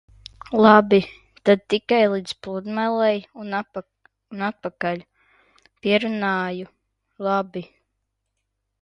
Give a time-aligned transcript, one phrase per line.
[0.65, 0.99] Labi,
[1.49, 3.59] tad tikai līdz pludmalei un
[4.49, 5.07] atpakaļ.
[5.85, 6.71] Pierunāju.
[7.29, 7.69] Labi.